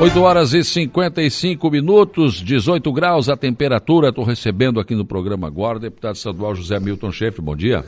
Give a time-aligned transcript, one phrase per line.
[0.00, 4.08] 8 horas e 55 minutos, 18 graus a temperatura.
[4.08, 7.42] Estou recebendo aqui no programa agora o deputado estadual José Milton Schaefer.
[7.42, 7.84] Bom dia.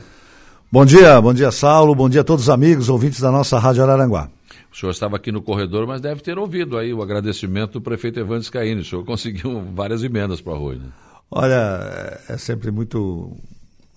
[0.71, 1.95] Bom dia, bom dia, Saulo.
[1.95, 4.29] Bom dia a todos os amigos, ouvintes da nossa Rádio Araranguá.
[4.71, 8.19] O senhor estava aqui no corredor, mas deve ter ouvido aí o agradecimento do prefeito
[8.19, 8.81] Evandro Scaini.
[8.81, 10.89] O senhor conseguiu várias emendas para a Rui, né?
[11.31, 13.35] Olha, é sempre muito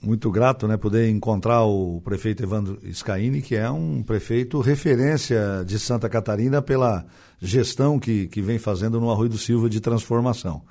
[0.07, 5.79] muito grato né, poder encontrar o prefeito Evandro Scaini, que é um prefeito referência de
[5.79, 7.05] Santa Catarina pela
[7.41, 10.63] gestão que, que vem fazendo no Arroio do Silva de transformação.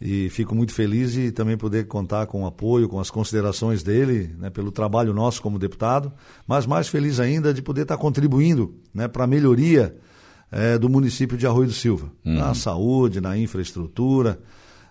[0.00, 4.34] E fico muito feliz de também poder contar com o apoio, com as considerações dele,
[4.38, 6.10] né, pelo trabalho nosso como deputado,
[6.46, 9.94] mas mais feliz ainda de poder estar contribuindo né, para a melhoria
[10.50, 12.34] é, do município de Arroio do Silva, uhum.
[12.34, 14.40] na saúde, na infraestrutura.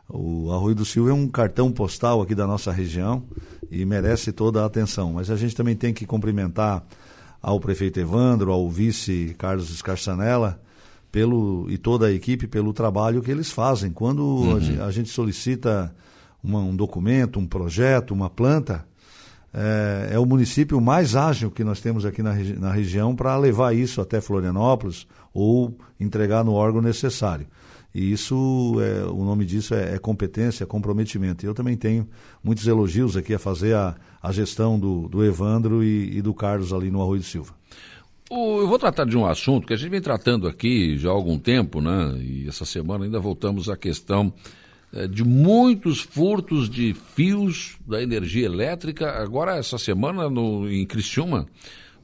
[0.08, 3.23] O Arroio do Silva é um cartão postal aqui da nossa região
[3.72, 5.14] e merece toda a atenção.
[5.14, 6.84] Mas a gente também tem que cumprimentar
[7.41, 10.59] ao prefeito Evandro, ao vice Carlos Escarçanella,
[11.12, 13.92] pelo e toda a equipe pelo trabalho que eles fazem.
[13.92, 14.84] Quando uhum.
[14.84, 15.94] a, gente solicita
[16.44, 18.86] uma, um documento, um projeto, uma planta,
[19.53, 23.73] é, é, o município mais ágil que nós temos aqui na, na região para levar
[23.73, 27.47] isso até Florianópolis ou entregar no órgão necessário.
[27.94, 31.44] E isso, é, o nome disso é, é competência, é comprometimento.
[31.44, 32.08] E eu também tenho
[32.44, 36.72] muitos elogios aqui a fazer a, a gestão do, do Evandro e, e do Carlos
[36.72, 37.54] ali no Arroio de Silva.
[38.30, 41.40] eu vou tratar de um assunto que a gente vem tratando aqui já há algum
[41.40, 42.16] tempo, né?
[42.20, 44.31] E essa semana ainda voltamos à questão
[44.94, 49.09] é, de muitos furtos de fios da energia elétrica.
[49.20, 51.48] Agora, essa semana, no, em Criciúma,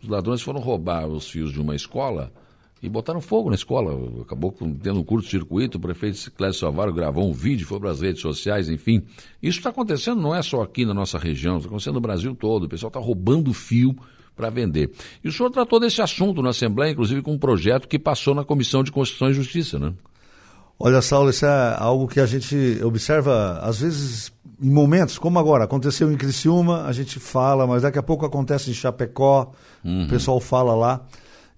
[0.01, 2.31] os ladrões foram roubar os fios de uma escola
[2.81, 3.97] e botaram fogo na escola.
[4.21, 8.21] Acabou tendo um curto-circuito, o prefeito Clécio Salvaro gravou um vídeo, foi para as redes
[8.21, 9.01] sociais, enfim.
[9.41, 12.63] Isso está acontecendo não é só aqui na nossa região, está acontecendo no Brasil todo.
[12.63, 13.95] O pessoal está roubando fio
[14.35, 14.91] para vender.
[15.23, 18.43] E o senhor tratou desse assunto na Assembleia, inclusive com um projeto que passou na
[18.43, 19.93] Comissão de Constituição e Justiça, né?
[20.77, 25.63] Olha, Saulo, isso é algo que a gente observa, às vezes, em momentos, como agora,
[25.63, 29.53] aconteceu em Criciúma, a gente fala, mas daqui a pouco acontece em Chapecó,
[29.83, 30.03] uhum.
[30.03, 31.05] o pessoal fala lá.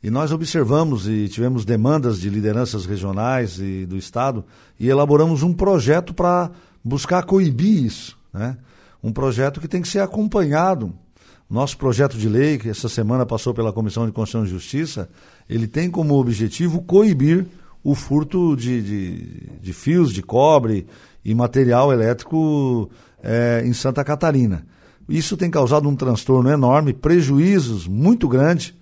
[0.02, 4.46] E nós observamos e tivemos demandas de lideranças regionais e do Estado
[4.80, 6.52] e elaboramos um projeto para
[6.84, 8.18] buscar coibir isso.
[8.32, 8.58] Né?
[9.04, 10.94] Um projeto que tem que ser acompanhado.
[11.50, 15.10] Nosso projeto de lei, que essa semana passou pela Comissão de Constituição e Justiça,
[15.50, 17.48] ele tem como objetivo coibir
[17.84, 20.86] o furto de, de, de fios de cobre
[21.24, 22.90] e material elétrico
[23.24, 24.66] é, em Santa Catarina.
[25.08, 28.74] Isso tem causado um transtorno enorme, prejuízos muito grandes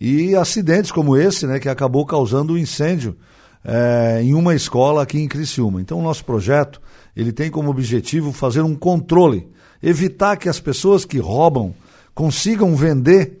[0.00, 3.16] e acidentes como esse, né, que acabou causando um incêndio
[3.64, 5.80] é, em uma escola aqui em Criciúma.
[5.80, 6.80] Então, o nosso projeto
[7.16, 9.48] ele tem como objetivo fazer um controle,
[9.82, 11.74] evitar que as pessoas que roubam
[12.14, 13.40] consigam vender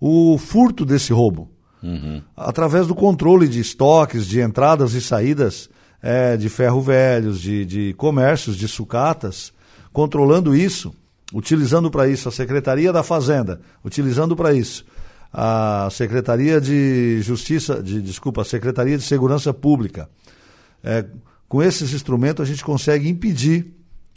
[0.00, 1.50] o furto desse roubo.
[1.82, 2.22] Uhum.
[2.36, 5.68] Através do controle de estoques, de entradas e saídas
[6.02, 9.52] é, de ferro velhos, de, de comércios, de sucatas,
[9.92, 10.94] controlando isso,
[11.32, 14.84] utilizando para isso a Secretaria da Fazenda, utilizando para isso
[15.38, 20.08] a Secretaria de Justiça, de, desculpa, a Secretaria de Segurança Pública.
[20.82, 21.04] É,
[21.46, 23.66] com esses instrumentos a gente consegue impedir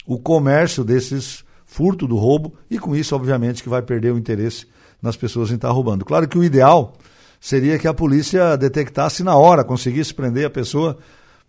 [0.06, 4.66] o comércio desses furto do roubo e com isso, obviamente, que vai perder o interesse
[5.02, 6.06] nas pessoas em estar roubando.
[6.06, 6.94] Claro que o ideal
[7.38, 10.96] seria que a polícia detectasse na hora, conseguisse prender a pessoa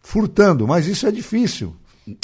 [0.02, 1.74] furtando, mas isso é difícil.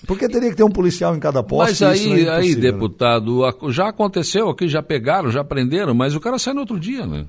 [0.05, 1.69] Porque teria que ter um policial em cada posto.
[1.69, 2.61] Mas aí, é aí, né?
[2.61, 7.05] deputado, já aconteceu aqui, já pegaram, já prenderam, mas o cara sai no outro dia,
[7.05, 7.25] né?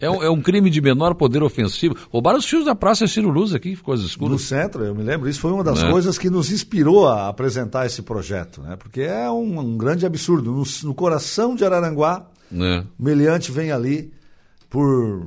[0.00, 1.96] É um, é um, crime de menor poder ofensivo.
[2.10, 4.32] Roubaram os fios da Praça Ciro Luz aqui, coisas escuras.
[4.32, 5.90] No centro, eu me lembro, isso foi uma das é.
[5.90, 8.76] coisas que nos inspirou a apresentar esse projeto, né?
[8.76, 10.52] Porque é um, um grande absurdo.
[10.52, 12.84] No, no, coração de Araranguá, é.
[12.98, 14.12] o meliante vem ali
[14.70, 15.26] por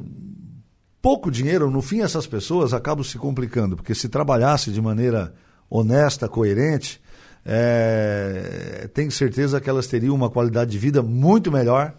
[1.02, 1.70] pouco dinheiro.
[1.70, 5.34] No fim, essas pessoas acabam se complicando, porque se trabalhasse de maneira
[5.70, 7.02] honesta, coerente,
[7.46, 11.94] é, tenho certeza que elas teriam uma qualidade de vida muito melhor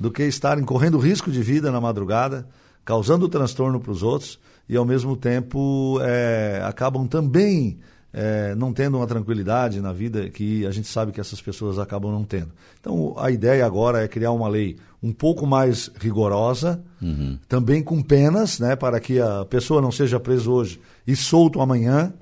[0.00, 2.48] do que estarem correndo risco de vida na madrugada,
[2.84, 7.78] causando transtorno para os outros e, ao mesmo tempo, é, acabam também
[8.12, 12.10] é, não tendo uma tranquilidade na vida que a gente sabe que essas pessoas acabam
[12.10, 12.50] não tendo.
[12.80, 17.38] Então, a ideia agora é criar uma lei um pouco mais rigorosa, uhum.
[17.48, 22.12] também com penas, né, para que a pessoa não seja presa hoje e solto amanhã,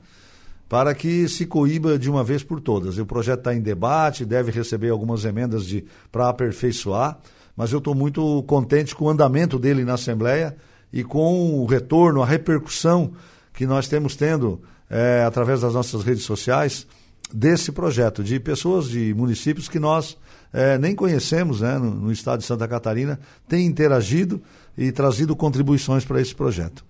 [0.69, 2.99] para que se coíba de uma vez por todas.
[2.99, 5.65] O projeto está em debate, deve receber algumas emendas
[6.13, 7.19] para aperfeiçoar
[7.59, 10.57] mas eu estou muito contente com o andamento dele na Assembleia
[10.93, 13.11] e com o retorno, a repercussão
[13.53, 16.87] que nós temos tendo é, através das nossas redes sociais
[17.35, 20.17] desse projeto, de pessoas de municípios que nós
[20.53, 23.19] é, nem conhecemos né, no, no estado de Santa Catarina,
[23.49, 24.41] têm interagido
[24.77, 26.85] e trazido contribuições para esse projeto.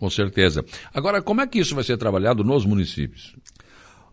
[0.00, 0.64] Com certeza.
[0.94, 3.36] Agora, como é que isso vai ser trabalhado nos municípios?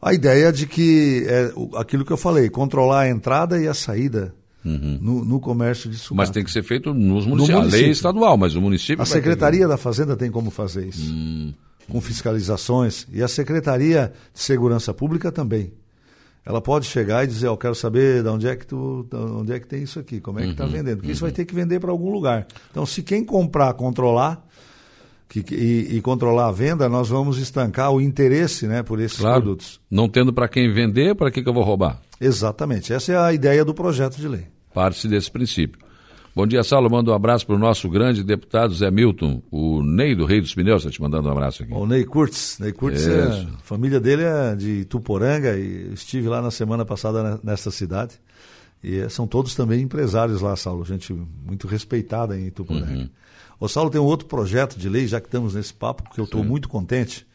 [0.01, 4.35] A ideia de que, é, aquilo que eu falei, controlar a entrada e a saída
[4.63, 4.99] Uhum.
[5.01, 6.15] No, no, comércio de sucata.
[6.15, 7.49] Mas tem que ser feito nos municípios.
[7.49, 7.59] No município.
[7.59, 9.01] A lei é estadual, mas o município.
[9.01, 9.67] A Secretaria ter...
[9.67, 11.11] da Fazenda tem como fazer isso.
[11.11, 11.53] Hum.
[11.89, 13.07] Com fiscalizações.
[13.11, 15.73] E a Secretaria de Segurança Pública também.
[16.45, 19.59] Ela pode chegar e dizer, eu quero saber de onde é que tu, onde é
[19.59, 20.71] que tem isso aqui, como é que está uhum.
[20.71, 20.97] vendendo.
[20.97, 21.13] Porque uhum.
[21.13, 22.47] isso vai ter que vender para algum lugar.
[22.71, 24.43] Então, se quem comprar, controlar,
[25.31, 29.41] que, e, e, controlar a venda, nós vamos estancar o interesse né, por esses claro.
[29.41, 29.79] produtos.
[29.89, 32.01] Não tendo para quem vender, para que, que eu vou roubar?
[32.19, 32.91] Exatamente.
[32.91, 34.47] Essa é a ideia do projeto de lei.
[34.73, 35.79] Parte desse princípio.
[36.35, 36.89] Bom dia, Saulo.
[36.89, 40.53] Manda um abraço para o nosso grande deputado Zé Milton, o Ney do Rei dos
[40.53, 41.73] Pneus, está te mandando um abraço aqui.
[41.73, 42.57] O Ney Kurtz.
[42.59, 47.39] Ney Kurtz, é, a família dele é de Tuporanga e estive lá na semana passada
[47.41, 48.15] nesta cidade.
[48.83, 50.83] E é, são todos também empresários lá, Saulo.
[50.83, 52.91] Gente muito respeitada em Tuporanga.
[52.91, 53.09] Uhum.
[53.59, 56.25] O Saulo tem um outro projeto de lei, já que estamos nesse papo, porque eu
[56.25, 57.27] estou muito contente,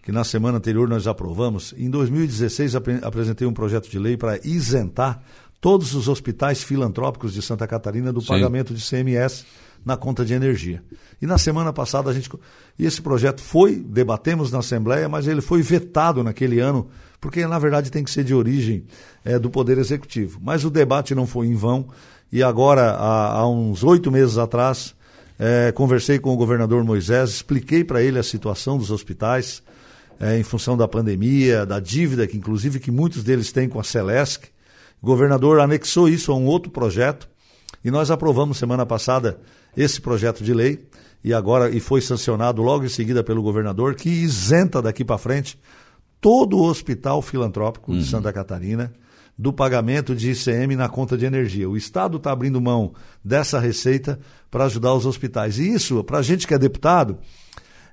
[0.00, 1.74] que na semana anterior nós aprovamos.
[1.76, 5.20] Em 2016 ap apresentei um projeto de lei para isentar
[5.66, 8.28] todos os hospitais filantrópicos de Santa Catarina do Sim.
[8.28, 9.44] pagamento de CMS
[9.84, 10.80] na conta de energia.
[11.20, 12.30] E na semana passada a gente.
[12.78, 16.86] E esse projeto foi, debatemos na Assembleia, mas ele foi vetado naquele ano,
[17.20, 18.84] porque na verdade tem que ser de origem
[19.24, 20.38] é, do Poder Executivo.
[20.40, 21.88] Mas o debate não foi em vão,
[22.30, 24.94] e agora, há, há uns oito meses atrás,
[25.36, 29.64] é, conversei com o governador Moisés, expliquei para ele a situação dos hospitais
[30.20, 33.82] é, em função da pandemia, da dívida que inclusive que muitos deles têm com a
[33.84, 34.54] Celesc.
[35.00, 37.28] O governador anexou isso a um outro projeto
[37.84, 39.38] e nós aprovamos semana passada
[39.76, 40.86] esse projeto de lei
[41.22, 45.58] e agora e foi sancionado logo em seguida pelo governador que isenta daqui para frente
[46.20, 47.98] todo o hospital filantrópico uhum.
[47.98, 48.92] de Santa Catarina
[49.38, 51.68] do pagamento de ICM na conta de energia.
[51.68, 54.18] O Estado está abrindo mão dessa receita
[54.50, 55.58] para ajudar os hospitais.
[55.58, 57.18] E isso, para a gente que é deputado,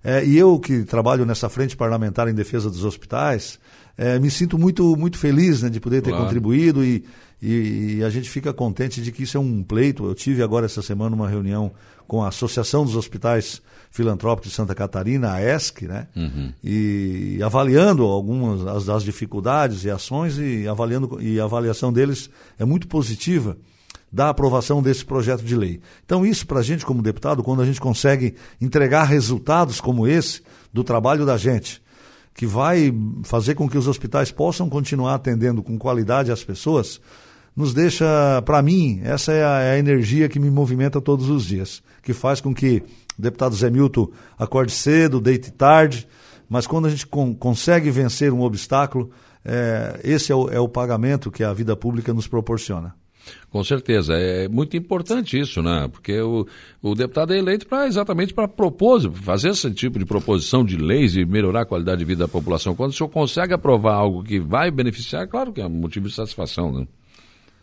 [0.04, 3.60] é, e eu que trabalho nessa frente parlamentar em defesa dos hospitais,
[3.98, 6.26] é, me sinto muito, muito feliz né, de poder ter claro.
[6.26, 7.04] contribuído e,
[7.42, 10.06] e, e, a gente fica contente de que isso é um pleito.
[10.06, 11.72] Eu tive agora essa semana uma reunião
[12.08, 13.62] com a Associação dos Hospitais
[13.92, 16.08] Filantrópicos de Santa Catarina, a ESC, né?
[16.16, 16.52] Uhum.
[16.64, 22.66] E avaliando algumas as, as, dificuldades e ações e avaliando e a avaliação deles é
[22.66, 23.56] muito positiva
[24.12, 25.80] da aprovação desse projeto de lei.
[26.06, 30.42] Então isso para a gente como deputado, quando a gente consegue entregar resultados como esse
[30.72, 31.82] do trabalho da gente,
[32.34, 32.94] que vai
[33.24, 37.00] fazer com que os hospitais possam continuar atendendo com qualidade as pessoas,
[37.56, 41.46] nos deixa, para mim, essa é a, é a, energia que me movimenta todos os
[41.46, 42.84] dias, que faz com que
[43.18, 46.08] o deputado Zé Milton acorde cedo, deite tarde,
[46.50, 49.12] mas quando a gente con consegue vencer um obstáculo,
[49.46, 52.96] é, esse é o, é o pagamento que a vida pública nos proporciona.
[53.50, 55.88] Com certeza, é muito importante isso, né?
[55.92, 56.48] Porque o,
[56.82, 61.16] o deputado é eleito para exatamente para propor, fazer esse tipo de proposição de leis
[61.16, 62.76] e melhorar a qualidade de vida da população.
[62.76, 66.16] Quando o senhor consegue aprovar algo que vai beneficiar, claro que é um motivo de
[66.16, 66.88] satisfação, né?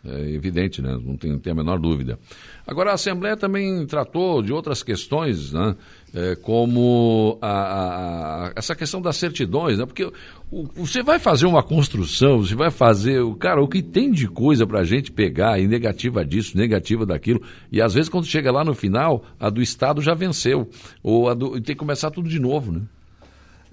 [0.03, 0.97] É evidente, né?
[0.99, 2.17] não tem, a menor dúvida.
[2.65, 5.75] Agora, a Assembleia também tratou de outras questões, né?
[6.13, 9.85] É, como a, a, essa questão das certidões, né?
[9.85, 10.11] porque
[10.51, 13.23] o, você vai fazer uma construção, você vai fazer.
[13.35, 17.41] Cara, o que tem de coisa para a gente pegar, e negativa disso, negativa daquilo,
[17.71, 20.67] e às vezes quando chega lá no final, a do Estado já venceu,
[21.03, 22.81] ou a do, tem que começar tudo de novo, né?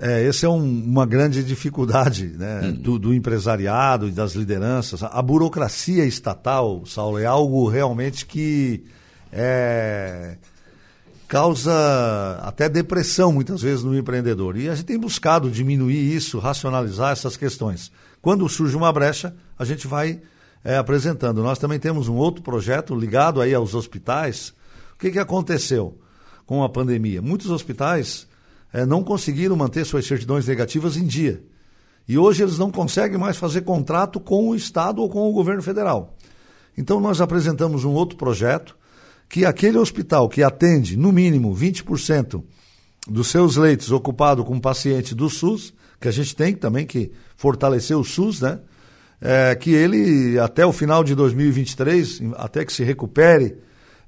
[0.00, 2.72] É, essa é um, uma grande dificuldade né, hum.
[2.72, 5.02] do, do, empresariado e das lideranças.
[5.02, 8.84] A burocracia estatal, Saulo, é algo realmente que
[9.32, 10.36] é,
[11.26, 14.56] causa até depressão muitas vezes no empreendedor.
[14.56, 17.90] E a gente tem buscado diminuir isso, racionalizar essas questões.
[18.22, 20.20] Quando surge uma brecha, a gente vai
[20.64, 21.42] é, apresentando.
[21.42, 24.54] Nós também temos um outro projeto ligado aí aos hospitais.
[24.94, 25.98] O que, que aconteceu
[26.46, 27.20] com a pandemia?
[27.20, 28.28] Muitos hospitais
[28.72, 31.42] é, não conseguiram manter suas certidões negativas em dia.
[32.08, 35.62] E hoje eles não conseguem mais fazer contrato com o Estado ou com o governo
[35.62, 36.16] federal.
[36.76, 38.76] Então nós apresentamos um outro projeto
[39.28, 42.42] que aquele hospital que atende, no mínimo, 20%
[43.06, 47.96] dos seus leitos ocupados com pacientes do SUS, que a gente tem também que fortalecer
[47.96, 48.60] o SUS, né?
[49.20, 53.56] É, que ele, até o final de 2023, até que se recupere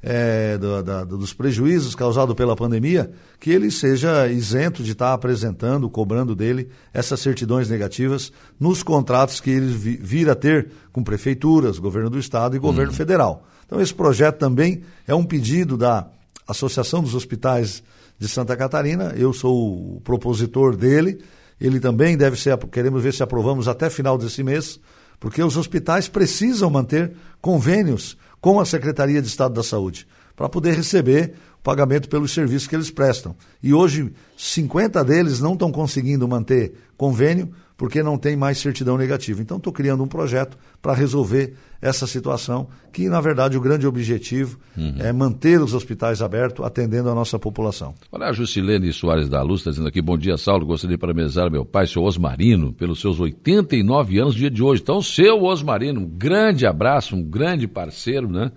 [0.02, 5.88] é, do, da, dos prejuízos causados pela pandemia, que ele seja isento de estar apresentando,
[5.90, 12.11] cobrando dele essas certidões negativas nos contratos que ele vir a ter com prefeituras, governo
[12.11, 12.97] do estado e governo uhum.
[12.97, 13.47] federal.
[13.66, 16.09] Então esse projeto também é um pedido da
[16.49, 17.83] Associação dos Hospitais
[18.19, 21.21] de Santa Catarina, eu sou o propositor dele,
[21.61, 24.80] ele também deve ser, queremos ver se aprovamos até final desse mês,
[25.19, 30.75] porque os hospitais precisam manter convênios com a Secretaria de Estado da Saúde para poder
[30.75, 33.37] receber o pagamento pelos serviços que eles prestam.
[33.63, 39.41] E hoje, 50 deles não estão conseguindo manter convênio porque não tem mais certidão negativa.
[39.41, 44.59] Então, estou criando um projeto para resolver essa situação, que, na verdade, o grande objetivo
[44.77, 44.97] uhum.
[44.99, 47.95] é manter os hospitais abertos, atendendo a nossa população.
[48.13, 51.51] Olha, a Juscelene Soares da Luz está dizendo aqui, bom dia, Saulo, gostaria de parabenizar
[51.51, 54.83] meu pai, seu Osmarino, pelos seus 89 anos no dia de hoje.
[54.83, 58.53] Então, seu Osmarino, um grande abraço, um grande parceiro, né?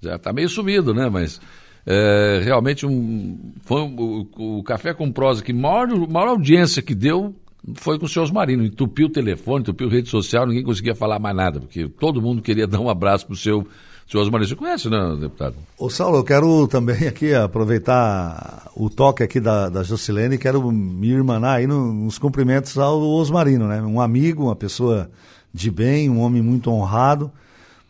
[0.00, 1.10] Já está meio sumido, né?
[1.12, 1.38] Mas
[1.84, 6.94] é, realmente um, foi um, o, o, Café com Prosa que maior, maior audiência que
[6.94, 7.34] deu
[7.74, 8.64] foi com o senhor Osmarino.
[8.64, 12.66] Entupiu o telefone, entupiu rede social, ninguém conseguia falar mais nada, porque todo mundo queria
[12.68, 13.66] dar um abraço para o seu,
[14.08, 14.48] seu Osmarino.
[14.48, 15.54] Você conhece, né, deputado?
[15.78, 20.70] Ô, Saulo, eu quero também aqui aproveitar o toque aqui da, da Jocilene e quero
[20.70, 23.80] me irmanar aí nos cumprimentos ao Osmarino, né?
[23.82, 25.10] Um amigo, uma pessoa
[25.52, 27.30] de bem, um homem muito honrado,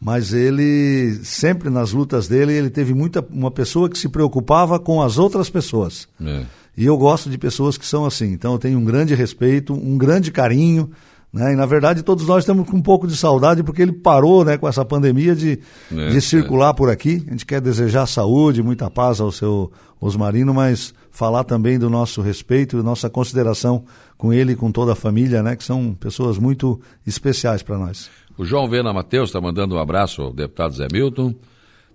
[0.01, 5.01] mas ele sempre nas lutas dele, ele teve muita uma pessoa que se preocupava com
[5.01, 6.09] as outras pessoas.
[6.21, 6.45] É.
[6.77, 8.33] E eu gosto de pessoas que são assim.
[8.33, 10.91] Então eu tenho um grande respeito, um grande carinho.
[11.33, 11.53] Né?
[11.53, 14.59] E na verdade todos nós estamos com um pouco de saudade porque ele parou né,
[14.59, 15.59] com essa pandemia de,
[15.91, 16.73] é, de circular é.
[16.75, 17.25] por aqui.
[17.27, 22.21] A gente quer desejar saúde, muita paz ao seu Osmarino, mas falar também do nosso
[22.23, 23.85] respeito e nossa consideração
[24.17, 28.11] com ele e com toda a família, né, que são pessoas muito especiais para nós.
[28.37, 31.35] O João Vena Matheus está mandando um abraço ao deputado Zé Milton.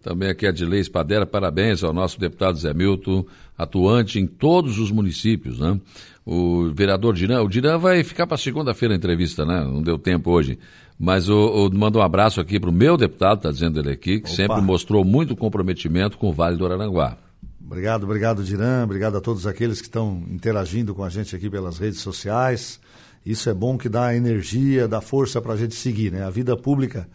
[0.08, 3.26] Também aqui a Dilei Espadera, parabéns ao nosso deputado Zé Milton,
[3.58, 5.78] atuante em todos os municípios, né?
[6.26, 9.66] O vereador Dirã, o Dirã vai ficar para segunda-feira a entrevista, né?
[9.66, 10.58] Não deu tempo hoje.
[10.98, 14.28] Mas o, mando um abraço aqui para o meu deputado, está dizendo ele aqui, que
[14.28, 14.36] Opa.
[14.36, 17.18] sempre mostrou muito comprometimento com o Vale do Araranguá.
[17.62, 18.86] Obrigado, obrigado, Dirã.
[18.86, 22.80] Obrigado a todos aqueles que estão interagindo com a gente aqui pelas redes sociais.
[23.26, 26.24] Isso é bom que dá energia, dá força para a gente seguir, né?
[26.24, 27.10] A vida pública,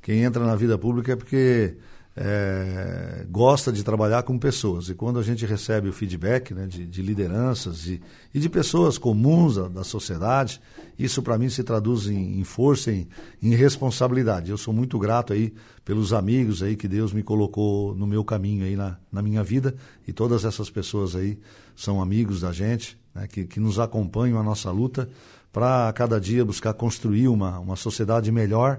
[0.00, 1.74] quem entra na vida pública é porque
[2.22, 4.90] é, gosta de trabalhar com pessoas.
[4.90, 7.98] E quando a gente recebe o feedback né, de, de lideranças e,
[8.34, 10.60] e, de pessoas comuns da, da sociedade,
[10.98, 13.08] isso para mim se traduz em, em força, em,
[13.42, 14.50] em, responsabilidade.
[14.50, 18.66] Eu sou muito grato aí pelos amigos aí que Deus me colocou no meu caminho
[18.66, 19.74] aí na, na minha vida
[20.06, 21.38] e todas essas pessoas aí
[21.74, 25.08] são amigos da gente, né, que, que nos acompanham a nossa luta
[25.50, 28.78] para cada dia buscar construir uma, uma sociedade melhor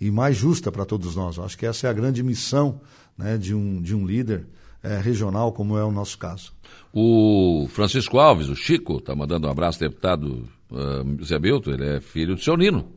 [0.00, 1.36] e mais justa para todos nós.
[1.36, 2.80] Eu acho que essa é a grande missão
[3.16, 4.46] né, de, um, de um líder
[4.82, 6.52] é, regional, como é o nosso caso.
[6.92, 12.00] O Francisco Alves, o Chico, está mandando um abraço, deputado uh, Zé Bilto, ele é
[12.00, 12.88] filho do seu Nino,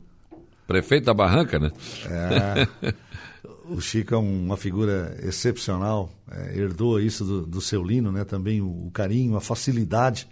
[0.66, 1.70] prefeito da Barranca, né?
[2.06, 2.94] É,
[3.68, 8.24] o Chico é uma figura excepcional, é, herdou isso do, do seu Lino, né?
[8.24, 10.26] também o, o carinho, a facilidade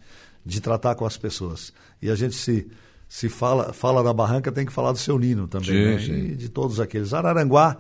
[0.44, 1.72] de tratar com as pessoas.
[2.00, 2.66] E a gente se
[3.12, 6.18] se fala, fala da Barranca, tem que falar do seu Nino também, sim, né?
[6.30, 7.12] E de todos aqueles.
[7.12, 7.76] Araranguá,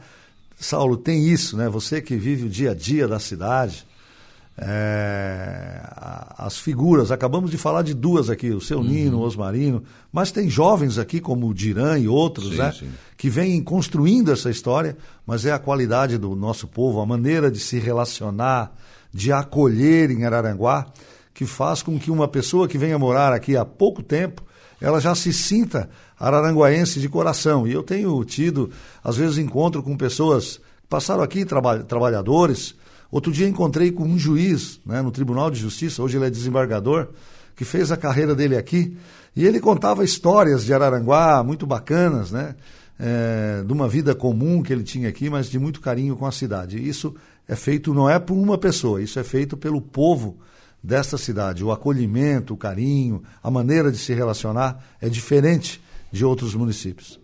[0.58, 1.70] Saulo, tem isso, né?
[1.70, 3.86] Você que vive o dia a dia da cidade,
[4.58, 5.80] é,
[6.36, 8.84] as figuras, acabamos de falar de duas aqui, o seu uhum.
[8.84, 12.72] Nino, o Osmarino, mas tem jovens aqui como o Diran e outros, sim, né?
[12.78, 12.90] Sim.
[13.16, 17.58] Que vêm construindo essa história, mas é a qualidade do nosso povo, a maneira de
[17.58, 18.76] se relacionar,
[19.10, 20.88] de acolher em Araranguá,
[21.32, 24.51] que faz com que uma pessoa que venha morar aqui há pouco tempo
[24.82, 27.66] ela já se sinta araranguaense de coração.
[27.68, 28.68] E eu tenho tido,
[29.02, 32.74] às vezes, encontro com pessoas que passaram aqui, traba trabalhadores.
[33.08, 37.08] Outro dia encontrei com um juiz né, no Tribunal de Justiça, hoje ele é desembargador,
[37.54, 38.96] que fez a carreira dele aqui.
[39.36, 42.56] E ele contava histórias de Araranguá muito bacanas, né?
[42.98, 46.32] É, de uma vida comum que ele tinha aqui, mas de muito carinho com a
[46.32, 46.76] cidade.
[46.76, 47.14] Isso
[47.48, 50.38] é feito não é por uma pessoa, isso é feito pelo povo
[50.82, 51.64] desta cidade.
[51.64, 57.20] O acolhimento, o carinho, a maneira de se relacionar é diferente de outros municípios.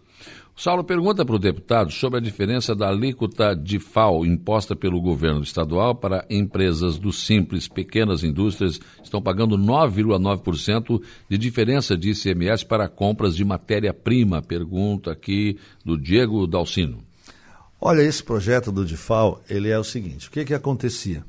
[0.61, 5.41] Saulo pergunta para o deputado sobre a diferença da alíquota de FAO imposta pelo governo
[5.41, 11.01] estadual para empresas do Simples, pequenas indústrias, estão pagando 9,9%
[11.31, 14.43] de diferença de ICMS para compras de matéria-prima.
[14.43, 17.05] Pergunta aqui do Diego Dalcino.
[17.81, 21.25] Olha, esse projeto do DIFAL, ele é o seguinte, o que que acontecia?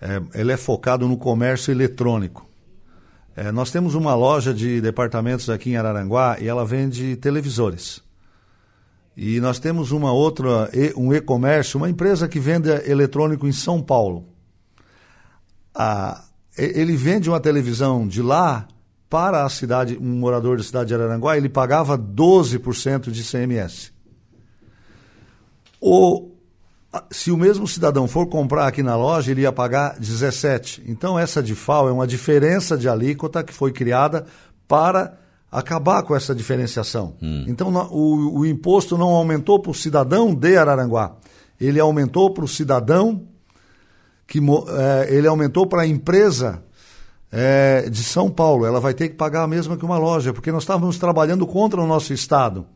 [0.00, 2.46] É, ele é focado no comércio eletrônico.
[3.34, 8.02] É, nós temos uma loja de departamentos aqui em Araranguá e ela vende televisores.
[9.16, 14.26] E nós temos uma outra, um e-comércio, uma empresa que vende eletrônico em São Paulo.
[16.56, 18.68] Ele vende uma televisão de lá
[19.08, 23.92] para a cidade, um morador da cidade de Araranguá, ele pagava 12% de CMS.
[25.80, 26.35] O
[27.10, 30.84] se o mesmo cidadão for comprar aqui na loja, ele ia pagar 17.
[30.86, 34.26] Então, essa de FAO é uma diferença de alíquota que foi criada
[34.68, 35.18] para
[35.50, 37.14] acabar com essa diferenciação.
[37.22, 37.44] Hum.
[37.46, 41.16] Então, o, o imposto não aumentou para o cidadão de Araranguá,
[41.60, 43.26] ele aumentou para o cidadão
[44.26, 46.62] que é, ele aumentou para a empresa
[47.30, 48.66] é, de São Paulo.
[48.66, 51.80] Ela vai ter que pagar a mesma que uma loja, porque nós estávamos trabalhando contra
[51.80, 52.66] o nosso estado,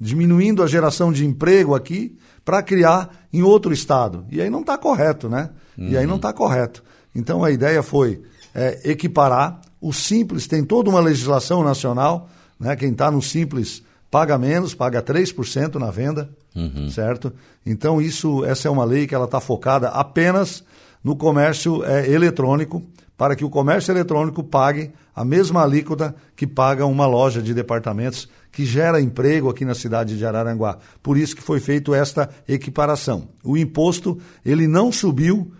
[0.00, 4.24] diminuindo a geração de emprego aqui para criar em outro estado.
[4.30, 5.50] E aí não está correto, né?
[5.76, 5.88] Uhum.
[5.88, 6.34] E aí não está uhum.
[6.34, 6.82] correto.
[7.14, 8.22] Então a ideia foi
[8.54, 9.60] é, equiparar.
[9.80, 12.28] O simples tem toda uma legislação nacional,
[12.58, 12.74] né?
[12.76, 16.90] Quem está no simples paga menos, paga 3% na venda, uhum.
[16.90, 17.32] certo?
[17.64, 20.64] Então isso, essa é uma lei que ela está focada apenas
[21.04, 22.82] no comércio é, eletrônico,
[23.16, 28.28] para que o comércio eletrônico pague a mesma alíquota que paga uma loja de departamentos
[28.52, 30.78] que gera emprego aqui na cidade de Araranguá.
[31.02, 33.28] Por isso que foi feita esta equiparação.
[33.44, 35.52] O imposto, ele não subiu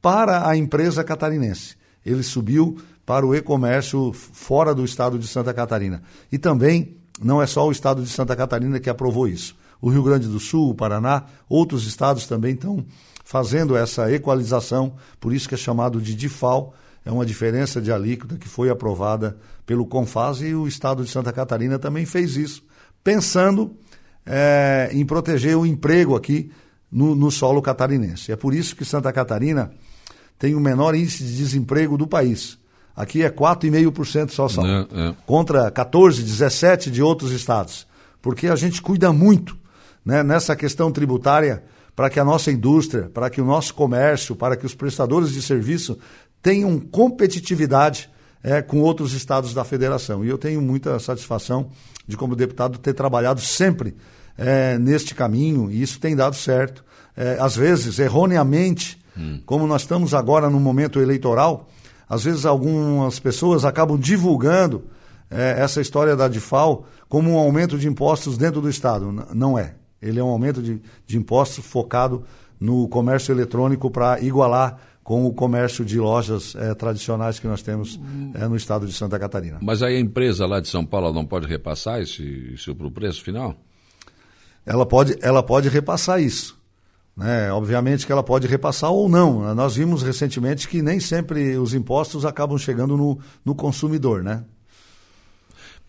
[0.00, 1.76] para a empresa catarinense.
[2.04, 6.02] Ele subiu para o e-comércio fora do estado de Santa Catarina.
[6.30, 9.56] E também não é só o estado de Santa Catarina que aprovou isso.
[9.80, 12.84] O Rio Grande do Sul, o Paraná, outros estados também estão
[13.24, 18.36] fazendo essa equalização, por isso que é chamado de DIFAL, é uma diferença de alíquota
[18.36, 22.62] que foi aprovada pelo CONFAS e o Estado de Santa Catarina também fez isso,
[23.02, 23.76] pensando
[24.26, 26.50] é, em proteger o emprego aqui
[26.90, 28.32] no, no solo catarinense.
[28.32, 29.70] É por isso que Santa Catarina
[30.38, 32.58] tem o menor índice de desemprego do país.
[32.94, 35.14] Aqui é 4,5% só, só é, é.
[35.26, 37.86] contra 14, 17 de outros estados.
[38.20, 39.56] Porque a gente cuida muito
[40.04, 41.62] né, nessa questão tributária
[41.94, 45.42] para que a nossa indústria, para que o nosso comércio, para que os prestadores de
[45.42, 45.98] serviço
[46.42, 48.10] tenham competitividade
[48.42, 50.24] é, com outros estados da federação.
[50.24, 51.70] E eu tenho muita satisfação
[52.06, 53.94] de, como deputado, ter trabalhado sempre
[54.36, 56.84] é, neste caminho, e isso tem dado certo.
[57.16, 59.40] É, às vezes, erroneamente, hum.
[59.44, 61.68] como nós estamos agora no momento eleitoral,
[62.08, 64.84] às vezes algumas pessoas acabam divulgando
[65.30, 69.12] é, essa história da DIFAL como um aumento de impostos dentro do Estado.
[69.32, 69.74] Não é.
[70.00, 72.24] Ele é um aumento de, de impostos focado
[72.58, 77.98] no comércio eletrônico para igualar com o comércio de lojas é, tradicionais que nós temos
[78.34, 79.58] é, no estado de Santa Catarina.
[79.62, 82.90] Mas aí a empresa lá de São Paulo não pode repassar esse, esse para o
[82.90, 83.56] preço final?
[84.64, 86.58] Ela pode, ela pode repassar isso.
[87.16, 87.50] Né?
[87.52, 89.54] Obviamente que ela pode repassar ou não.
[89.54, 94.44] Nós vimos recentemente que nem sempre os impostos acabam chegando no, no consumidor, né?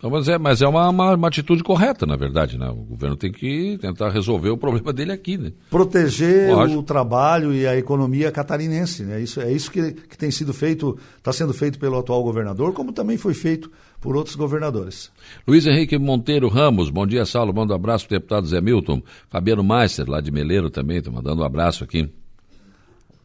[0.02, 2.68] Então, mas é, mas é uma, uma, uma, atitude correta, na verdade, né?
[2.68, 5.52] O governo tem que tentar resolver o problema dele aqui, né?
[5.70, 6.80] Proteger Lógico.
[6.80, 9.20] o trabalho e a economia catarinense, né?
[9.20, 12.92] Isso, é isso que, que tem sido feito, está sendo feito pelo atual governador, como
[12.92, 15.08] também foi feito por outros governadores.
[15.46, 19.00] Luiz Henrique Monteiro Ramos, bom dia, Saulo, manda um abraço para o deputado Zé Milton.
[19.28, 22.10] Fabiano Meister, lá de Meleiro também, está mandando um abraço aqui.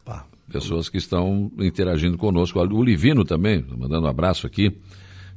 [0.02, 0.24] Opa.
[0.48, 2.60] Pessoas que estão interagindo conosco.
[2.60, 4.72] O Livino também, tá mandando um abraço aqui.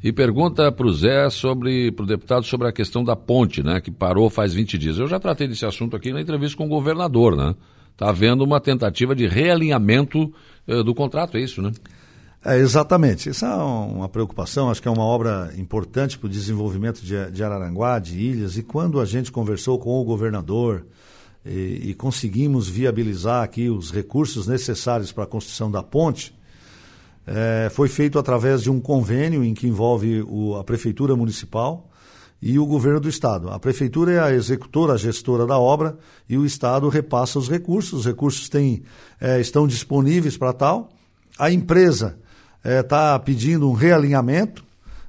[0.04, 3.80] E pergunta para o Zé sobre, para o deputado, sobre a questão da ponte, né,
[3.80, 4.98] que parou faz 20 dias.
[4.98, 7.56] Eu já tratei desse assunto aqui na entrevista com o governador, né?
[7.92, 10.34] Está havendo uma tentativa de realinhamento
[10.68, 11.72] eh, do contrato, é isso, né?
[12.44, 13.30] É, exatamente.
[13.30, 17.44] Essa é uma preocupação, acho que é uma obra importante para o desenvolvimento de, de,
[17.44, 20.88] Araranguá, de ilhas, e quando a gente conversou com o governador
[21.46, 26.34] e, e conseguimos viabilizar aqui os recursos necessários para a construção da ponte,
[27.26, 31.90] é, foi feito através de um convênio em que envolve o, a Prefeitura Municipal
[32.42, 33.50] e o Governo do Estado.
[33.50, 38.00] A Prefeitura é a executora, a gestora da obra e o Estado repassa os recursos.
[38.00, 38.84] Os recursos têm,
[39.20, 40.90] é, estão disponíveis para tal.
[41.38, 42.18] A empresa
[42.64, 44.64] está é, pedindo um realinhamento.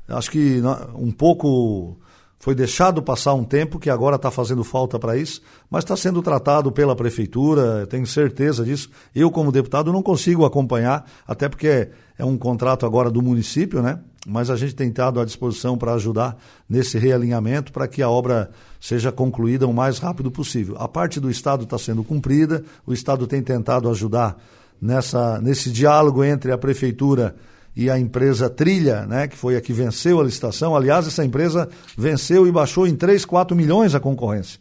[0.06, 0.60] Acho que
[0.94, 1.96] um pouco
[2.42, 6.20] foi deixado passar um tempo que agora está fazendo falta para isso, mas está sendo
[6.20, 8.90] tratado pela prefeitura, tenho certeza disso.
[9.14, 13.80] Eu, como deputado, não consigo acompanhar, até porque é, é um contrato agora do município,
[13.80, 14.00] né?
[14.26, 16.36] Mas a gente tem estado à disposição para ajudar
[16.68, 18.50] nesse realinhamento para que a obra
[18.80, 20.74] seja concluída o mais rápido possível.
[20.80, 24.36] A parte do Estado está sendo cumprida, o Estado tem tentado ajudar
[24.80, 29.60] nessa, nesse diálogo entre a prefeitura e e a empresa Trilha, né, que foi a
[29.60, 30.76] que venceu a licitação.
[30.76, 34.60] Aliás, essa empresa venceu e baixou em 3, 4 milhões a concorrência.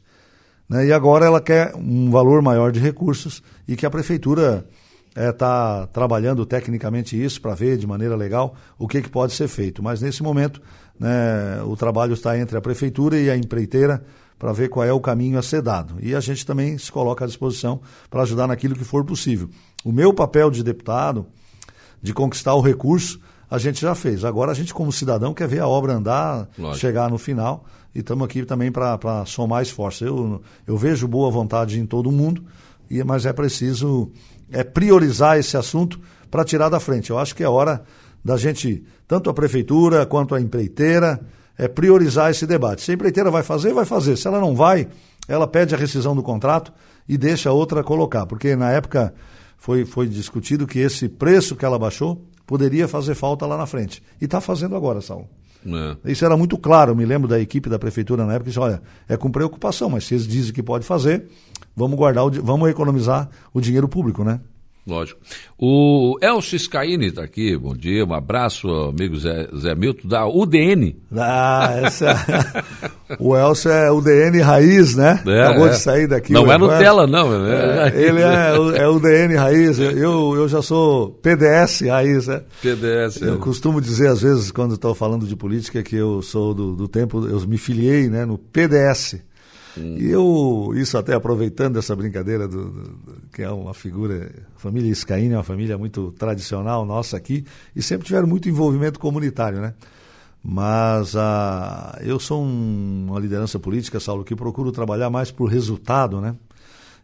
[0.67, 4.65] Né, e agora ela quer um valor maior de recursos e que a prefeitura
[5.13, 9.33] está eh, é, trabalhando tecnicamente isso para ver de maneira legal o que, que pode
[9.33, 9.83] ser feito.
[9.83, 10.61] Mas nesse momento
[10.97, 14.01] né, o trabalho está entre a prefeitura e a empreiteira
[14.39, 15.97] para ver qual é o caminho a ser dado.
[16.01, 19.49] E a gente também se coloca à disposição para ajudar naquilo que for possível.
[19.83, 21.27] O meu papel de deputado
[22.01, 24.23] de conquistar o recurso, a gente já fez.
[24.23, 26.79] Agora a gente, como cidadão, quer ver a obra andar, Lógico.
[26.79, 27.65] chegar no final.
[27.93, 30.05] E estamos aqui também para somar esforço.
[30.05, 32.43] Eu, eu vejo boa vontade em todo mundo,
[32.89, 34.09] e, mas é preciso
[34.51, 37.09] é, priorizar esse assunto para tirar da frente.
[37.09, 37.83] Eu acho que é hora
[38.23, 41.19] da gente, tanto a prefeitura quanto a empreiteira,
[41.57, 42.81] é priorizar esse debate.
[42.81, 44.15] Se a empreiteira vai fazer, vai fazer.
[44.15, 44.87] Se ela não vai,
[45.27, 46.71] ela pede a rescisão do contrato
[47.07, 48.25] e deixa a outra colocar.
[48.25, 49.13] Porque na época
[49.61, 54.01] foi, foi discutido que esse preço que ela baixou poderia fazer falta lá na frente.
[54.19, 55.29] E está fazendo agora, Saulo.
[55.63, 56.11] É.
[56.11, 58.81] Isso era muito claro, eu me lembro da equipe da prefeitura na época, disse, olha,
[59.07, 61.27] é com preocupação, mas se eles dizem que pode fazer,
[61.75, 64.41] vamos guardar, o, vamos economizar o dinheiro público, né?
[64.85, 65.19] Lógico.
[65.59, 70.95] O Elcio Scaini está aqui, bom dia, um abraço, amigo Zé, Zé Milton, da UDN.
[71.15, 72.09] Ah, essa...
[72.09, 75.21] É- o Elcio é UDN raiz, né?
[75.27, 75.69] É, Acabou é.
[75.69, 76.33] de sair daqui.
[76.33, 77.29] Não é Nutella, não.
[77.43, 77.91] Né?
[77.93, 82.41] É, ele é, é UDN raiz, eu, eu já sou PDS raiz, né?
[82.59, 83.21] PDS.
[83.21, 83.37] Eu é.
[83.37, 87.27] costumo dizer, às vezes, quando estou falando de política, que eu sou do, do tempo,
[87.27, 89.17] eu me filiei né, no PDS.
[89.77, 94.93] E eu, isso até aproveitando essa brincadeira, do, do, que é uma figura, a família
[94.93, 99.73] Scaini é uma família muito tradicional nossa aqui, e sempre tiveram muito envolvimento comunitário, né?
[100.43, 106.19] Mas ah, eu sou um, uma liderança política, Saulo, que procuro trabalhar mais por resultado,
[106.19, 106.35] né?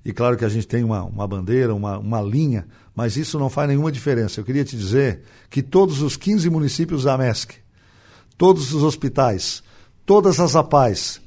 [0.04, 3.50] E claro que a gente tem uma, uma bandeira, uma, uma linha, mas isso não
[3.50, 4.40] faz nenhuma diferença.
[4.40, 7.56] Eu queria te dizer que todos os 15 municípios da MESC,
[8.38, 9.62] todos os hospitais,
[10.06, 11.22] todas as APAES,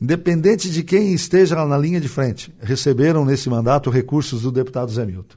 [0.00, 5.04] independente de quem esteja na linha de frente, receberam nesse mandato recursos do deputado Zé
[5.06, 5.36] Milton.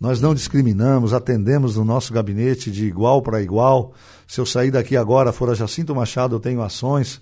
[0.00, 3.92] Nós não discriminamos, atendemos no nosso gabinete de igual para igual.
[4.28, 7.20] Se eu sair daqui agora, for a Jacinto Machado, eu tenho ações.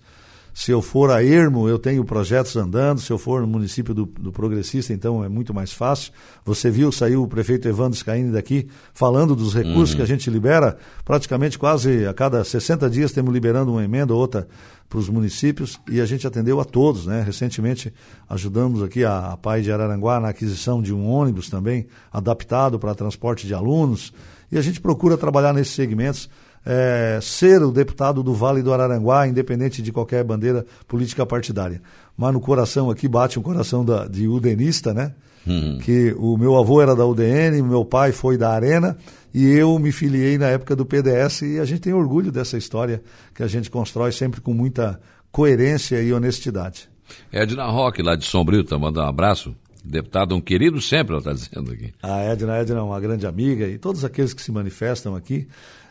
[0.56, 2.98] Se eu for a Ermo, eu tenho projetos andando.
[2.98, 6.10] Se eu for no município do, do Progressista, então é muito mais fácil.
[6.46, 9.96] Você viu, saiu o prefeito Evandro Scaini daqui falando dos recursos uhum.
[9.96, 10.78] que a gente libera.
[11.04, 14.48] Praticamente quase a cada 60 dias temos liberando uma emenda ou outra
[14.88, 17.20] para os municípios e a gente atendeu a todos, né?
[17.22, 17.92] Recentemente
[18.26, 22.94] ajudamos aqui a, a Pai de Araranguá na aquisição de um ônibus também adaptado para
[22.94, 24.10] transporte de alunos
[24.50, 26.30] e a gente procura trabalhar nesses segmentos.
[26.68, 31.80] É, ser o deputado do Vale do Araranguá, independente de qualquer bandeira política partidária.
[32.16, 35.14] Mas no coração aqui bate um coração da, de udenista, né?
[35.46, 35.78] Uhum.
[35.78, 38.98] Que o meu avô era da UDN, meu pai foi da Arena
[39.32, 43.00] e eu me filiei na época do PDS e a gente tem orgulho dessa história
[43.32, 44.98] que a gente constrói sempre com muita
[45.30, 46.88] coerência e honestidade.
[47.30, 49.54] Edna Roque, lá de Sombrio, tá mandando um abraço.
[49.84, 51.94] Deputado, um querido sempre, ela está dizendo aqui.
[52.02, 55.46] A Edna, Edna é uma grande amiga e todos aqueles que se manifestam aqui.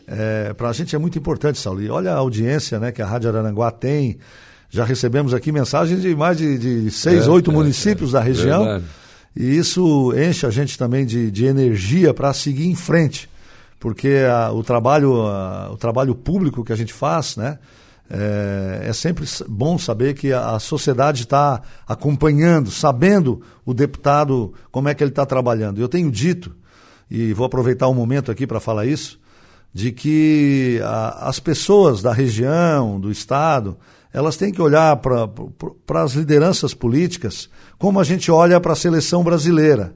[0.06, 1.82] É, Para a gente é muito importante, Saulo.
[1.82, 4.18] E olha a audiência né, que a Rádio Araranguá tem.
[4.68, 8.64] Já recebemos aqui mensagens de mais de, de seis, é, oito é, municípios da região.
[8.64, 8.84] Verdade.
[9.34, 13.28] E isso enche a gente também de, de energia para seguir em frente
[13.78, 17.58] porque a, o, trabalho, a, o trabalho público que a gente faz, né?
[18.08, 24.88] É, é sempre bom saber que a, a sociedade está acompanhando, sabendo o deputado como
[24.88, 25.80] é que ele está trabalhando.
[25.80, 26.54] Eu tenho dito,
[27.10, 29.18] e vou aproveitar o um momento aqui para falar isso,
[29.72, 33.76] de que a, as pessoas da região, do Estado,
[34.12, 39.22] elas têm que olhar para as lideranças políticas como a gente olha para a seleção
[39.22, 39.94] brasileira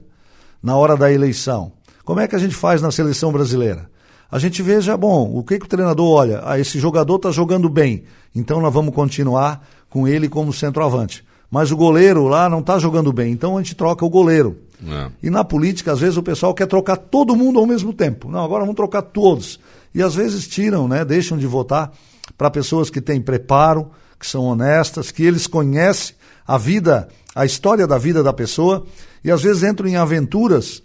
[0.61, 1.71] na hora da eleição.
[2.05, 3.89] Como é que a gente faz na seleção brasileira?
[4.31, 6.41] A gente veja, bom, o que, que o treinador olha?
[6.45, 8.03] Ah, esse jogador está jogando bem,
[8.33, 11.23] então nós vamos continuar com ele como centroavante.
[11.49, 14.57] Mas o goleiro lá não está jogando bem, então a gente troca o goleiro.
[14.87, 15.11] É.
[15.21, 18.29] E na política, às vezes, o pessoal quer trocar todo mundo ao mesmo tempo.
[18.29, 19.59] Não, agora vamos trocar todos.
[19.93, 21.91] E às vezes tiram, né, deixam de votar
[22.37, 26.15] para pessoas que têm preparo, que são honestas, que eles conhecem
[26.47, 28.85] a vida, a história da vida da pessoa,
[29.23, 30.81] e às vezes entram em aventuras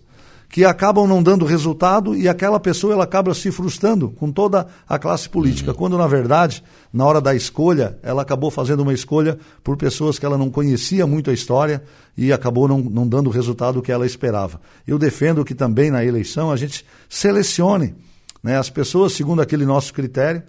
[0.56, 4.98] que acabam não dando resultado e aquela pessoa ela acaba se frustrando com toda a
[4.98, 5.76] classe política, uhum.
[5.76, 10.24] quando na verdade, na hora da escolha, ela acabou fazendo uma escolha por pessoas que
[10.24, 11.82] ela não conhecia muito a história
[12.16, 14.58] e acabou não, não dando o resultado que ela esperava.
[14.86, 17.94] Eu defendo que também na eleição a gente selecione
[18.42, 20.42] né, as pessoas segundo aquele nosso critério,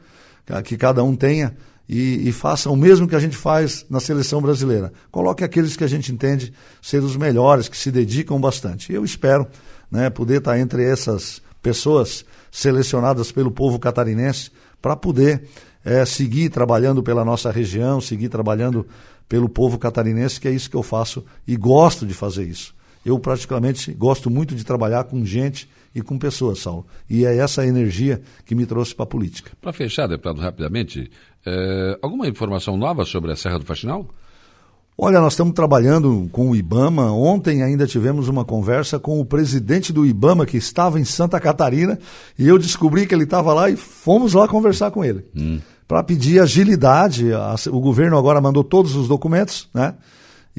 [0.63, 1.53] que cada um tenha,
[1.89, 4.91] e, e, faça o mesmo que a gente faz na seleção brasileira.
[5.09, 8.91] Coloque aqueles que a gente entende ser os melhores, que se dedicam bastante.
[8.91, 9.47] E eu espero
[9.91, 15.43] né, poder estar entre essas pessoas selecionadas pelo povo catarinense para poder
[15.83, 18.85] é, seguir trabalhando pela nossa região, seguir trabalhando
[19.27, 22.75] pelo povo catarinense, que é isso que eu faço e gosto de fazer isso.
[23.05, 26.85] Eu praticamente gosto muito de trabalhar com gente e com pessoas, Saulo.
[27.09, 29.51] E é essa energia que me trouxe para a política.
[29.61, 31.09] Para fechar, deputado, rapidamente,
[31.45, 34.07] é, alguma informação nova sobre a Serra do Faxinal?
[34.99, 37.11] Olha, nós estamos trabalhando com o IBAMA.
[37.11, 41.99] Ontem ainda tivemos uma conversa com o presidente do IBAMA, que estava em Santa Catarina,
[42.37, 45.23] e eu descobri que ele estava lá e fomos lá conversar com ele.
[45.37, 45.59] Hum.
[45.87, 47.27] Para pedir agilidade.
[47.71, 49.93] O governo agora mandou todos os documentos, né?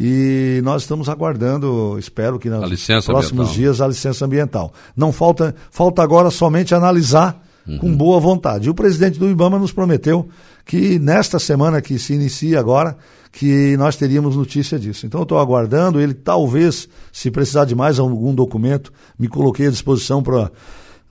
[0.01, 3.55] E nós estamos aguardando, espero que nos próximos ambiental.
[3.55, 4.73] dias, a licença ambiental.
[4.97, 7.79] Não falta, falta agora somente analisar uhum.
[7.79, 8.69] com boa vontade.
[8.69, 10.29] E o presidente do IBAMA nos prometeu
[10.65, 12.97] que nesta semana que se inicia agora,
[13.39, 15.07] que nós teríamos notícia disso.
[15.07, 19.71] Então eu estou aguardando, ele talvez, se precisar de mais algum documento, me coloquei à
[19.71, 20.51] disposição para,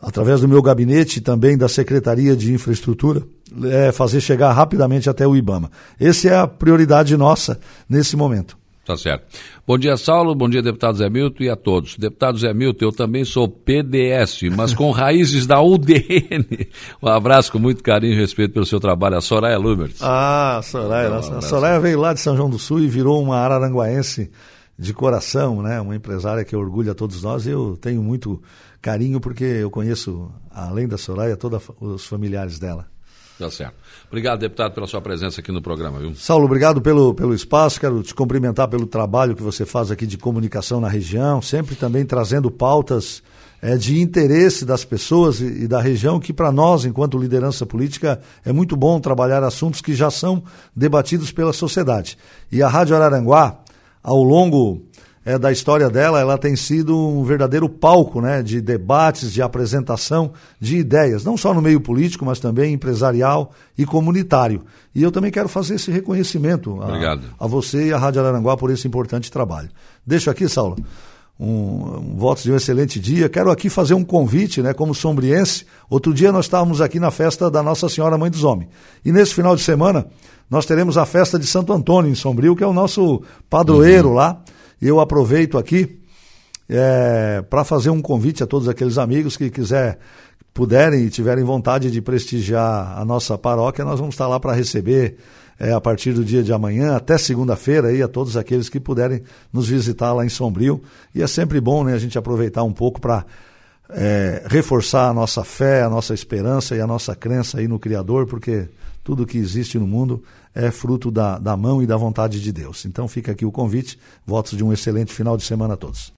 [0.02, 3.24] através do meu gabinete e também da Secretaria de Infraestrutura,
[3.64, 5.72] é, fazer chegar rapidamente até o IBAMA.
[5.98, 8.58] Essa é a prioridade nossa nesse momento.
[8.88, 9.26] Tá certo.
[9.68, 10.34] Bom dia, Saulo.
[10.34, 11.98] Bom dia, deputado Zé Milton e a todos.
[11.98, 16.70] Deputado Zé Milton, eu também sou PDS, mas com raízes da UDN.
[17.04, 19.18] Um abraço com muito carinho e respeito pelo seu trabalho.
[19.18, 19.98] A Soraya Lumert.
[20.00, 21.12] Ah, Soraya.
[21.12, 24.32] Um a Soraya veio lá de São João do Sul e virou uma araranguaense
[24.80, 25.82] de coração, né?
[25.82, 27.46] Uma empresária que orgulha todos nós.
[27.46, 28.42] Eu tenho muito
[28.82, 32.88] carinho porque eu conheço, além da Soraya, todos os familiares dela.
[33.38, 33.76] Tá certo.
[34.08, 36.16] Obrigado, deputado, pela sua presença aqui no programa, viu?
[36.16, 37.80] Saulo, obrigado pelo, pelo espaço.
[37.80, 42.04] Quero te cumprimentar pelo trabalho que você faz aqui de comunicação na região, sempre também
[42.04, 43.22] trazendo pautas
[43.62, 48.20] é, de interesse das pessoas e, e da região, que para nós, enquanto liderança política,
[48.44, 50.44] é muito bom trabalhar assuntos que já são
[50.76, 52.18] debatidos pela sociedade.
[52.52, 53.60] E a Rádio Araranguá,
[54.02, 54.82] ao longo
[55.28, 60.32] é, da história dela, ela tem sido um verdadeiro palco né, de debates, de apresentação
[60.58, 64.64] de ideias, não só no meio político, mas também empresarial e comunitário.
[64.96, 68.72] E eu também quero fazer esse reconhecimento a, a você e à Rádio Araranguá por
[68.72, 69.68] esse importante trabalho.
[70.06, 70.78] Deixo aqui, Saulo,
[71.38, 73.28] um, um votos de um excelente dia.
[73.28, 75.66] Quero aqui fazer um convite, né, como sombriense.
[75.90, 78.70] Outro dia nós estávamos aqui na festa da Nossa Senhora Mãe dos Homens.
[79.04, 80.06] E nesse final de semana
[80.50, 84.16] nós teremos a festa de Santo Antônio em Sombrio, que é o nosso padroeiro uhum.
[84.16, 84.42] lá
[84.82, 86.00] eu aproveito aqui
[86.70, 89.98] é, para fazer um convite a todos aqueles amigos que quiser,
[90.54, 95.18] puderem e tiverem vontade de prestigiar a nossa paróquia, nós vamos estar lá para receber
[95.60, 99.24] é, a partir do dia de amanhã até segunda-feira aí a todos aqueles que puderem
[99.52, 100.82] nos visitar lá em Sombrio.
[101.14, 103.26] E é sempre bom né, a gente aproveitar um pouco para
[103.90, 108.28] é, reforçar a nossa fé, a nossa esperança e a nossa crença aí no Criador,
[108.28, 108.68] porque
[109.04, 110.22] tudo que existe no mundo
[110.58, 112.84] é fruto da, da mão e da vontade de Deus.
[112.86, 114.00] Então fica aqui o convite.
[114.26, 116.06] Votos de um excelente final de semana a todos.